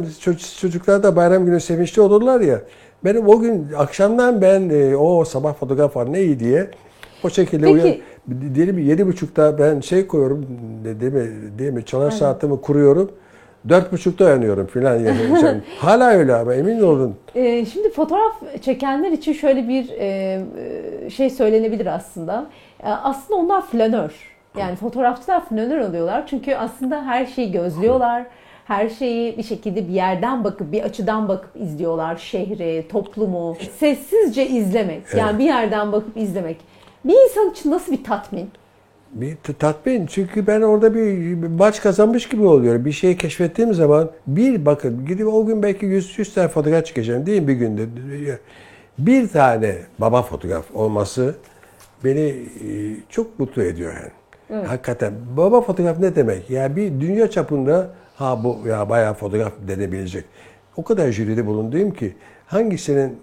[0.61, 2.61] çocuklar da bayram günü sevinçli olurlar ya.
[3.05, 6.71] Benim o gün akşamdan ben e, o sabah fotoğraf var ne iyi diye
[7.25, 8.03] o şekilde Peki.
[8.29, 10.47] uyan, diyelim yedi buçukta ben şey koyuyorum
[11.01, 13.11] değil mi, değil mi çalar saatimi kuruyorum.
[13.69, 14.97] Dört buçukta uyanıyorum filan.
[14.97, 15.61] Yani.
[15.79, 17.17] Hala öyle ama emin olun.
[17.35, 20.07] Ee, şimdi fotoğraf çekenler için şöyle bir e,
[21.07, 22.47] e şey söylenebilir aslında.
[22.83, 24.11] Aslında onlar flanör.
[24.59, 26.27] Yani fotoğrafçılar flanör oluyorlar.
[26.27, 28.27] Çünkü aslında her şeyi gözlüyorlar.
[28.65, 32.17] Her şeyi bir şekilde bir yerden bakıp, bir açıdan bakıp izliyorlar.
[32.17, 33.57] Şehri, toplumu.
[33.79, 35.03] Sessizce izlemek.
[35.17, 35.39] Yani evet.
[35.39, 36.57] bir yerden bakıp izlemek.
[37.05, 38.51] Bir insan için nasıl bir tatmin?
[39.13, 40.07] Bir tatmin.
[40.07, 42.85] Çünkü ben orada bir maç kazanmış gibi oluyorum.
[42.85, 47.27] Bir şeyi keşfettiğim zaman bir bakın gidip o gün belki 100, 100 tane fotoğraf çekeceğim
[47.27, 47.87] değil mi bir günde?
[48.99, 51.35] bir tane baba fotoğraf olması
[52.05, 52.37] beni e,
[53.09, 54.11] çok mutlu ediyor yani.
[54.67, 56.51] Hakikaten baba fotoğraf ne demek?
[56.51, 60.25] Ya bir dünya çapında ha bu ya bayağı fotoğraf denebilecek.
[60.77, 62.15] O kadar jüride bulunduğum ki
[62.47, 63.19] hangisinin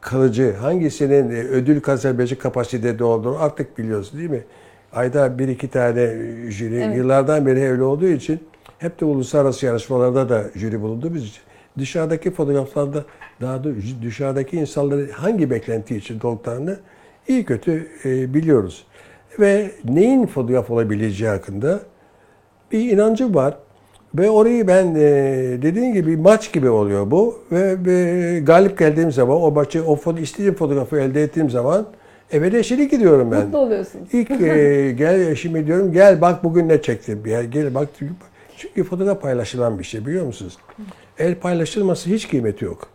[0.00, 4.44] kalıcı, hangisinin e, ödül kazanabilecek kapasitede olduğunu artık biliyorsun değil mi?
[4.92, 6.96] Ayda bir iki tane e, jüri Evet.
[6.96, 8.40] yıllardan beri öyle olduğu için
[8.78, 11.42] hep de uluslararası yarışmalarda da jüri bulunduğumuz için
[11.78, 13.04] dışarıdaki fotoğraflarda
[13.40, 13.68] daha da
[14.02, 16.76] dışarıdaki insanların hangi beklenti için olduklarını
[17.28, 18.86] iyi kötü e, biliyoruz.
[19.40, 21.80] Ve neyin fotoğraf olabileceği hakkında
[22.72, 23.56] bir inancım var.
[24.18, 25.02] Ve orayı ben e,
[25.62, 27.38] dediğim gibi maç gibi oluyor bu.
[27.52, 31.86] Ve, ve galip geldiğim zaman o maçı, o foto, istediğim fotoğrafı elde ettiğim zaman
[32.32, 33.44] eve de eşlik gidiyorum ben.
[33.44, 34.14] Mutlu oluyorsunuz.
[34.14, 37.22] İlk e, gel eşime diyorum gel bak bugün ne çektim.
[37.24, 38.12] Gel, gel bak çünkü,
[38.56, 40.58] çünkü fotoğraf paylaşılan bir şey biliyor musunuz?
[41.18, 42.88] El paylaşılması hiç kıymeti yok.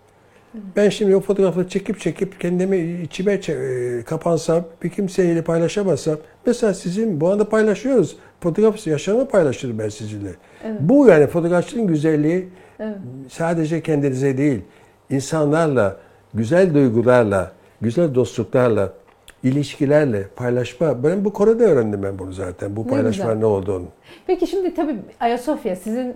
[0.76, 7.22] Ben şimdi o fotoğrafı çekip çekip kendimi içime e, kapansam, bir kimseyle paylaşamazsam, mesela sizin
[7.22, 8.16] bu anda paylaşıyoruz.
[8.42, 10.30] Fotoğraf yaşamı paylaşırım ben sizinle.
[10.80, 12.96] Bu yani fotoğrafçının güzelliği Evet.
[13.30, 14.62] sadece kendinize değil,
[15.10, 15.98] insanlarla,
[16.34, 18.94] güzel duygularla, güzel dostluklarla,
[19.44, 21.04] ilişkilerle paylaşma.
[21.04, 22.76] Ben bu Kore'de öğrendim ben bunu zaten.
[22.76, 23.40] Bu Ne paylaşmanın güzel.
[23.40, 23.86] ne olduğunu.
[24.28, 26.16] Peki şimdi tabii Ayasofya sizin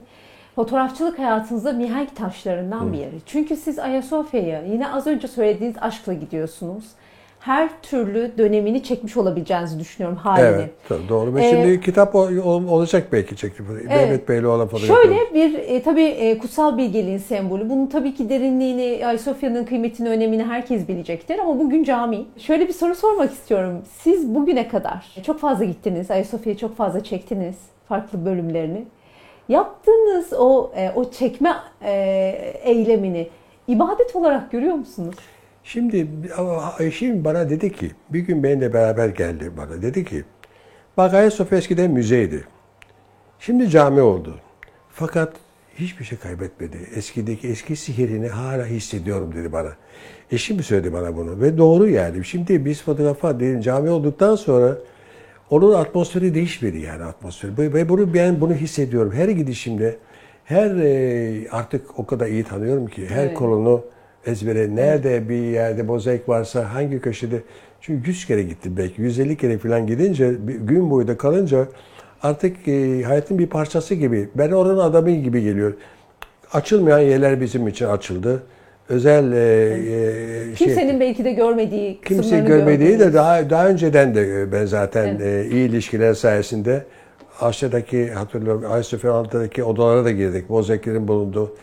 [0.62, 3.16] fotoğrafçılık hayatınızda mihenk taşlarından bir yeri.
[3.26, 6.84] Çünkü siz Ayasofya'ya yine az önce söylediğiniz aşkla gidiyorsunuz.
[7.40, 10.48] Her türlü dönemini çekmiş olabileceğinizi düşünüyorum halini.
[10.48, 11.36] Evet, tabii doğru.
[11.36, 13.64] Ve Ee, şimdi kitap ol- ol- olacak belki çekti.
[13.88, 14.88] Mehmet Bey'le olan fotoğrafı.
[15.04, 17.70] Şöyle bir e, tabii e, kutsal bilgeliğin sembolü.
[17.70, 22.26] Bunun tabii ki derinliğini, Ayasofya'nın kıymetini, önemini herkes bilecektir ama bugün cami.
[22.38, 23.82] Şöyle bir soru sormak istiyorum.
[24.02, 27.56] Siz bugüne kadar çok fazla gittiniz, Ayasofya'yı çok fazla çektiniz,
[27.90, 28.86] farklı bölümlerini.
[29.50, 31.92] Yaptığınız o e, o çekme e,
[32.64, 33.30] eylemini
[33.68, 35.16] ibadet olarak görüyor musunuz?
[35.64, 36.08] Şimdi
[36.80, 39.82] eşim bana dedi ki, bir gün benimle beraber geldi bana.
[39.82, 40.24] Dedi ki,
[40.98, 42.48] bak Ayasofya eskiden müzeydi.
[43.40, 44.36] Şimdi cami oldu.
[44.90, 45.34] Fakat
[45.76, 46.78] hiçbir şey kaybetmedi.
[46.96, 49.70] Eskideki eski sihirini hala hissediyorum dedi bana.
[50.32, 52.26] Eşim söyledi bana bunu ve doğru yani.
[52.26, 54.78] Şimdi biz fotoğrafa değil, cami olduktan sonra
[55.50, 57.52] onun atmosferi değişmedi yani atmosferi.
[57.58, 59.12] Ve- bunu ben bunu hissediyorum.
[59.16, 59.96] Her gidişimde
[60.46, 63.34] her e, artık o kadar iyi tanıyorum ki her Evet.
[63.38, 63.82] kolunu
[64.26, 67.42] ezbere nerede bir yerde mozaik varsa hangi köşede
[67.82, 71.68] çünkü 100 kere gittim belki 150 kere falan gidince bir gün boyu da kalınca
[72.24, 75.74] artık e, hayatın bir parçası gibi ben oranın adamı gibi geliyor.
[76.54, 78.44] Açılmayan yerler bizim için açıldı.
[78.90, 79.38] Özel e,
[80.52, 83.14] e, şey Kimsenin belki de görmediği kimse görmediği de gördünüz.
[83.14, 85.22] daha daha önceden de e, ben zaten Evet.
[85.22, 86.84] e, iyi ilişkiler sayesinde
[87.42, 90.50] aşağıdaki hatırlıyorum Ayasofya altındaki odalara da girdik.
[90.50, 91.56] Mozaiklerin bulunduğu.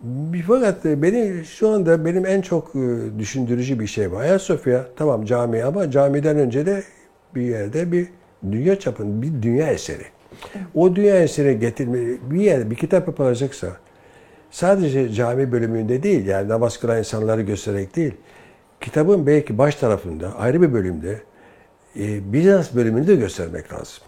[0.00, 4.20] Bir- Fakat e, beni şu anda benim en çok e, düşündürücü bir şey var.
[4.22, 6.82] Ayasofya tamam cami ama camiden önce de
[7.34, 8.06] bir yerde bir
[8.52, 10.04] dünya çapında bir dünya eseri.
[10.74, 11.98] O dünya eseri getirme
[12.30, 13.66] bir yer bir kitap yapılacaksa
[14.54, 18.14] sadece cami bölümünde değil yani namaz kılan insanları göstererek değil.
[18.80, 21.20] Kitabın belki baş tarafında ayrı bir bölümde
[21.96, 24.04] e, Bizans bölümünü de göstermek lazım.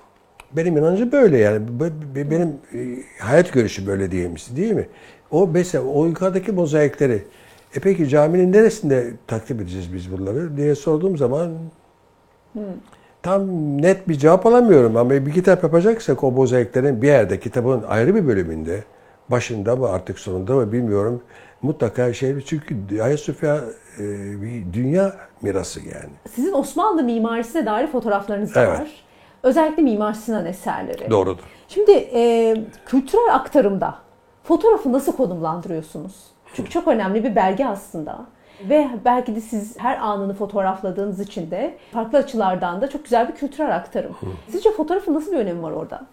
[0.53, 1.67] Benim inancım böyle yani.
[2.15, 2.79] Benim e,
[3.19, 4.89] hayat görüşü böyle diyemiş değil mi?
[5.31, 7.23] O mesela o yukarıdaki mozaikleri
[7.77, 11.51] e peki caminin neresinde takdim edeceğiz biz bunları diye sorduğum zaman
[13.23, 13.43] tam
[13.83, 18.27] net bir cevap alamıyorum ama bir kitap yapacaksak o mozaiklerin bir yerde kitabın ayrı bir
[18.27, 18.85] bölümünde
[19.31, 21.23] başında mı artık sonunda mı bilmiyorum
[21.63, 23.57] mutlaka şey çünkü Ayasofya
[23.99, 24.03] e,
[24.43, 26.11] bir dünya mirası yani.
[26.31, 28.81] Sizin Osmanlı mimarisine dair fotoğraflarınız da Evet.
[28.81, 28.89] var.
[29.43, 31.11] Özellikle Mimar Sinan eserleri.
[31.11, 31.43] Doğrudur.
[31.69, 32.55] Şimdi e,
[32.87, 33.95] kültürel aktarımda
[34.45, 36.15] fotoğrafı nasıl konumlandırıyorsunuz?
[36.55, 38.27] Çünkü çok önemli bir belge aslında.
[38.69, 43.35] Ve belki de siz her anını fotoğrafladığınız için de farklı açılardan da çok güzel bir
[43.35, 44.17] kültürel aktarım.
[44.51, 46.07] Sizce fotoğrafın nasıl bir önemi var orada?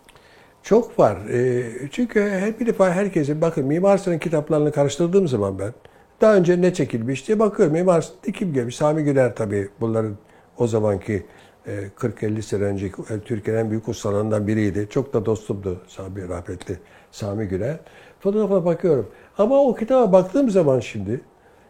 [0.64, 1.18] Çok var.
[1.30, 5.74] Ee, çünkü her bir defa herkesin bakın Mimar Sinan'ın kitaplarını karıştırdığım zaman ben
[6.22, 7.74] daha önce ne çekilmiş diye bakıyorum.
[7.74, 8.76] Mimar Sinan'da kim gelmiş?
[8.76, 10.18] Sami Güler tabii bunların
[10.58, 11.26] o zamanki
[11.68, 14.88] e, 40-50 sene önceki e, Türkiye'nin en büyük ustalarından biriydi.
[14.90, 16.78] Çok da dostumdu Sami rahmetli
[17.12, 17.80] Sami Güler.
[18.20, 19.10] Fotoğrafa bakıyorum.
[19.38, 21.22] Ama o kitaba baktığım zaman şimdi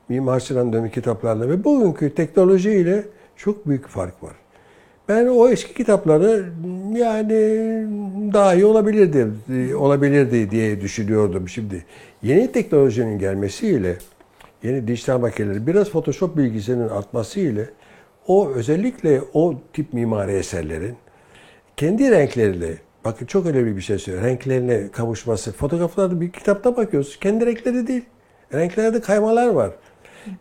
[0.09, 4.42] Mimar Sinan dönemi kitaplarla ve bugünkü teknolojiyle çok büyük fark var.
[5.09, 6.45] Ben o eski kitapları
[6.93, 7.33] yani
[8.33, 9.27] daha iyi olabilirdi,
[9.75, 11.85] olabilirdi diye düşünüyordum şimdi.
[12.21, 13.97] Yeni teknolojinin gelmesiyle,
[14.63, 17.65] yeni dijital makineleri, biraz Photoshop bilgisinin artmasıyla
[18.27, 20.95] o özellikle o tip mimari eserlerin
[21.77, 25.51] kendi renkleriyle, bakın çok önemli bir şey söylüyorum, renklerine kavuşması.
[25.51, 28.05] Fotoğraflarda bir kitapta bakıyoruz, kendi renkleri değil.
[28.53, 29.71] Renklerde kaymalar var.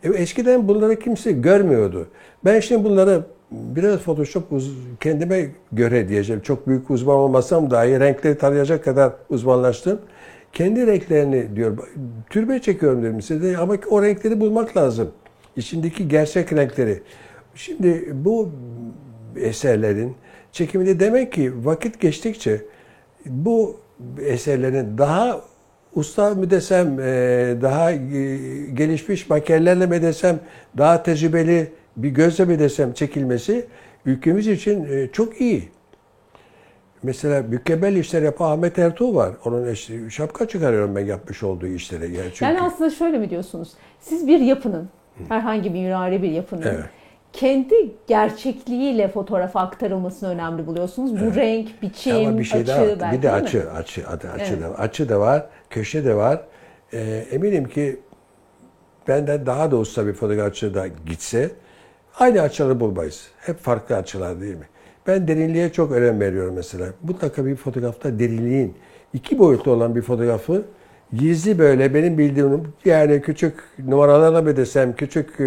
[0.02, 2.08] E, eskiden bunları kimse görmüyordu.
[2.44, 3.22] Ben şimdi bunları
[3.52, 4.44] biraz Photoshop
[5.00, 6.42] kendime göre diyeceğim.
[6.42, 10.00] Çok büyük uzman olmasam dahi renkleri tarayacak kadar uzmanlaştım.
[10.52, 11.78] Kendi renklerini diyor.
[12.30, 15.10] Türbe çekiyorum dedim size ama o renkleri bulmak lazım.
[15.56, 17.02] İçindeki gerçek renkleri.
[17.54, 18.50] Şimdi bu
[19.36, 20.14] eserlerin
[20.52, 22.60] çekiminde demek ki vakit geçtikçe
[23.26, 23.76] bu
[24.20, 25.40] eserlerin daha
[25.94, 27.04] usta mı desem, e,
[27.62, 27.96] daha e,
[28.74, 30.40] gelişmiş makyajlarla mı desem,
[30.78, 33.66] daha tecrübeli bir gözle mi desem çekilmesi
[34.06, 35.68] ülkemiz için e, çok iyi.
[37.02, 39.32] Mesela mükemmel işler yapan Ahmet Ertuğ var.
[39.44, 42.06] Onun işte şapka çıkarıyorum ben yapmış olduğu işlere.
[42.06, 43.72] Yani çünkü Yani aslında şöyle mi diyorsunuz?
[44.00, 44.88] Siz bir yapının,
[45.28, 46.84] herhangi bir mimari bir yapının Evet.
[47.32, 47.74] kendi
[48.06, 51.20] gerçekliğiyle fotoğrafa aktarılmasını önemli buluyorsunuz.
[51.20, 54.52] Bu renk, biçim, Ama bir şey açı daha belki Bir de açı, açı, açı, açı
[54.52, 54.62] Evet.
[54.62, 56.40] da açı da var, köşe de var.
[56.92, 58.00] Ee, eminim ki
[59.08, 61.50] benden daha da usta bir fotoğrafçı da gitse
[62.18, 63.28] aynı açıları bulmayız.
[63.38, 64.66] Hep farklı açılar değil mi?
[65.06, 66.86] Ben derinliğe çok önem veriyorum mesela.
[67.02, 68.74] Mutlaka bir fotoğrafta derinliğin
[69.12, 70.64] iki boyutlu olan bir fotoğrafı
[71.12, 75.44] gizli böyle benim bildiğim yani küçük numaralarla mı desem, küçük e,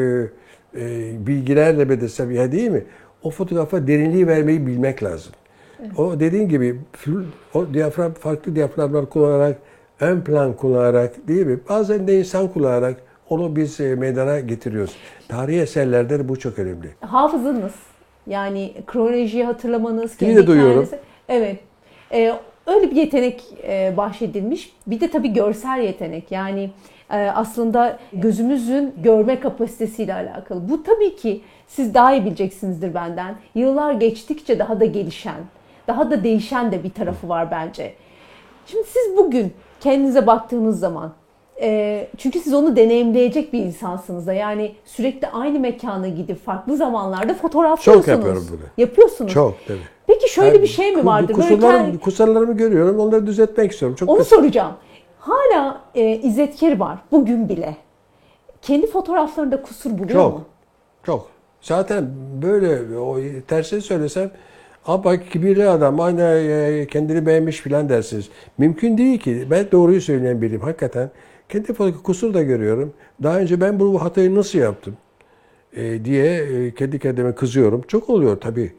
[0.78, 2.84] e, bilgilerle mi desem ya değil mi?
[3.24, 5.34] O fotoğrafa derinliği vermeyi bilmek lazım.
[5.98, 6.80] O dediğin gibi
[7.54, 9.58] o diyafram farklı diyaframlar kullanarak
[10.00, 11.60] ön plan kullanarak değil mi?
[11.70, 12.98] Bazen de insan kullanarak
[13.30, 14.96] onu biz e, meydana getiriyoruz.
[15.28, 16.88] Tarihi eserlerde de bu çok önemli.
[17.02, 17.74] Hafızanız,
[18.28, 20.90] yani kronolojiyi hatırlamanız, kendi de duyuyorum.
[21.30, 21.60] Evet.
[22.12, 22.34] Ee,
[22.68, 24.76] öyle bir yetenek e, bahşedilmiş.
[24.88, 26.32] Bir de tabii görsel yetenek.
[26.32, 26.72] Yani
[27.12, 30.70] e, aslında gözümüzün görme kapasitesiyle alakalı.
[30.70, 33.36] Bu tabii ki siz daha iyi bileceksinizdir benden.
[33.56, 35.40] Yıllar geçtikçe daha da gelişen,
[35.88, 37.94] daha da değişen de bir tarafı var bence.
[38.66, 41.14] Şimdi siz bugün kendinize baktığınız zaman
[41.62, 47.34] e, çünkü siz onu deneyimleyecek bir insansınız da yani sürekli aynı mekana gidip farklı zamanlarda
[47.34, 48.06] fotoğraflıyorsunuz.
[48.06, 48.60] Çok yapıyorum bunu.
[48.78, 49.34] Yapıyorsunuz.
[49.34, 49.78] Çok tabii.
[50.08, 53.00] Peki şöyle bir şey mi Böyle kusurlarım, kend- kusurlarımı görüyorum.
[53.00, 53.96] Onları düzeltmek istiyorum.
[53.96, 54.74] Çok onu kısa- soracağım.
[55.20, 57.76] Hala e, İzzet var bugün bile.
[58.62, 60.34] Kendi fotoğraflarında kusur buluyor Çok.
[60.34, 60.44] mu?
[61.04, 61.28] Çok.
[61.62, 62.10] Zaten
[62.42, 64.32] böyle o tersini söylesem
[64.88, 68.30] Ama kibirli adam aynı e, kendini beğenmiş filan dersiniz.
[68.58, 69.48] Mümkün değil ki.
[69.52, 71.12] Ben doğruyu söyleyen biriyim hakikaten.
[71.50, 72.94] Kendi fotoğrafı kusur da görüyorum.
[73.24, 74.98] Daha önce ben bu hatayı nasıl yaptım
[75.76, 77.82] e, diye e, kendi kendime kızıyorum.
[77.88, 78.74] Çok oluyor tabii.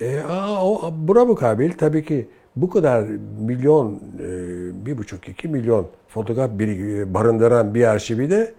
[0.00, 3.04] E, aa, o, buna mukabil tabii ki bu kadar
[3.40, 8.54] milyon, e, bir buçuk iki milyon fotoğraf bir, barındıran bir arşivi de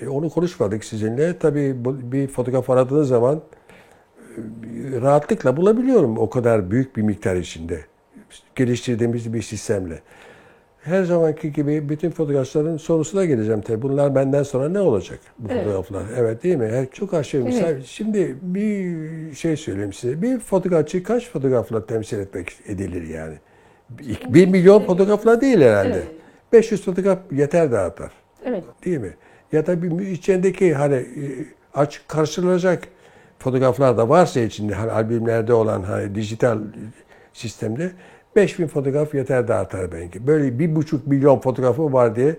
[0.00, 1.38] e, onu konuşmadık sizinle.
[1.38, 7.80] Tabii bu, bir fotoğraf aradığınız zaman e, rahatlıkla bulabiliyorum o kadar büyük bir miktar içinde.
[8.54, 10.02] Geliştirdiğimiz bir sistemle.
[10.84, 13.82] Her zamanki gibi bütün fotoğrafların sorusuna geleceğim tabii.
[13.82, 15.64] Bunlar benden sonra ne olacak bu Evet.
[15.64, 16.02] fotoğraflar?
[16.18, 16.68] Evet değil mi?
[16.68, 17.50] Her, çok aşırı.
[17.52, 17.84] Evet.
[17.84, 20.22] Şimdi bir şey söyleyeyim size.
[20.22, 23.34] Bir fotoğrafçı kaç fotoğrafla temsil etmek edilir yani?
[24.28, 25.90] Bir, milyon fotoğrafla değil herhalde.
[25.92, 26.08] Evet.
[26.52, 28.12] 500 fotoğraf yeter dağıtar.
[28.44, 28.64] Evet.
[28.84, 29.14] Değil mi?
[29.52, 31.04] Ya da bir içindeki hani e,
[31.74, 32.88] aç karşılanacak
[33.38, 36.58] fotoğraflar da varsa içinde hani albümlerde olan hani dijital
[37.32, 37.92] sistemde
[38.36, 40.26] 5000 fotoğraf yeter dağıtar belki.
[40.26, 42.36] Böyle bir buçuk milyon fotoğrafı var diye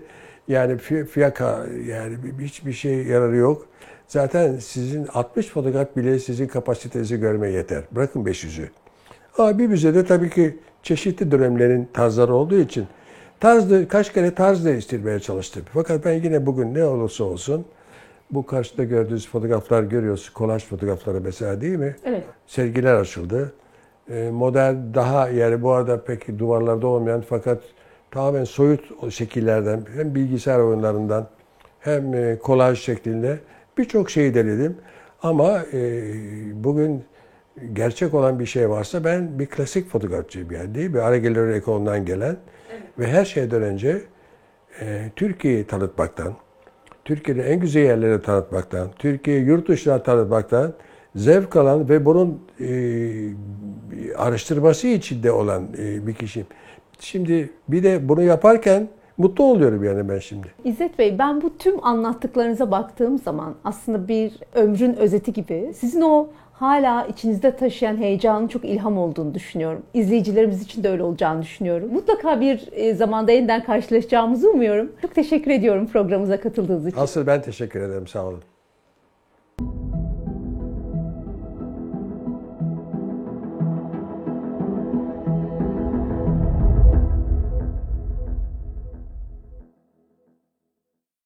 [0.48, 3.66] yani fi- fiyaka yani bir- hiçbir şey yararı yok.
[4.08, 7.82] Zaten sizin 60 fotoğraf bile sizin kapasitenizi görmeye yeter.
[7.92, 8.68] Bırakın 500'ü.
[9.38, 12.86] Ama bir müzede tabii ki çeşitli dönemlerin tarzları olduğu için
[13.40, 15.62] tarzda kaç kere tarz değiştirmeye çalıştım.
[15.74, 17.64] Fakat ben yine bugün ne olursa olsun
[18.30, 20.30] bu karşıda gördüğünüz fotoğraflar görüyorsunuz.
[20.30, 21.96] Kolaj fotoğrafları mesela değil mi?
[22.04, 22.24] Evet.
[22.46, 23.52] Sergiler açıldı.
[24.10, 27.62] Ee, model daha yani bu arada pek duvarlarda olmayan fakat
[28.10, 31.28] tamamen soyut şekillerden hem bilgisayar oyunlarından
[31.80, 33.38] hem e, kolaj şeklinde
[33.78, 34.76] birçok şeyi denedim.
[35.22, 36.02] Ama e,
[36.64, 37.04] bugün
[37.72, 41.00] gerçek olan bir şey varsa ben bir klasik fotoğrafçıyım yani değil mi?
[41.00, 42.36] Ara Galeri ekolundan gelen
[42.98, 44.02] ve her şeyden önce
[44.80, 46.34] e, Türkiye'yi tanıtmaktan,
[47.04, 50.74] Türkiye'nin en güzel yerleri tanıtmaktan, Türkiye'yi yurt dışına tanıtmaktan
[51.16, 52.68] zevk alan ve bunun e,
[54.16, 56.46] araştırması içinde olan e, bir kişiyim.
[57.00, 58.88] Şimdi bir de bunu yaparken
[59.18, 60.46] mutlu oluyorum yani ben şimdi.
[60.64, 66.28] İzzet Bey ben bu tüm anlattıklarınıza baktığım zaman aslında bir ömrün özeti gibi sizin o
[66.52, 69.82] hala içinizde taşıyan heyecanın çok ilham olduğunu düşünüyorum.
[69.94, 71.92] İzleyicilerimiz için de öyle olacağını düşünüyorum.
[71.92, 74.92] Mutlaka bir e, zamanda yeniden karşılaşacağımızı umuyorum.
[75.02, 77.00] Çok teşekkür ediyorum programımıza katıldığınız için.
[77.00, 78.42] Asıl ben teşekkür ederim sağ olun.